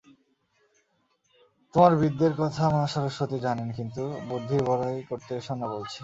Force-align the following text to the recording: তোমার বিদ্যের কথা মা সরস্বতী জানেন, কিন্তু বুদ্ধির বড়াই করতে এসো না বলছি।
তোমার 1.73 1.93
বিদ্যের 2.01 2.33
কথা 2.41 2.63
মা 2.73 2.83
সরস্বতী 2.95 3.37
জানেন, 3.45 3.69
কিন্তু 3.77 4.01
বুদ্ধির 4.29 4.61
বড়াই 4.69 4.97
করতে 5.09 5.31
এসো 5.39 5.53
না 5.55 5.67
বলছি। 5.73 5.99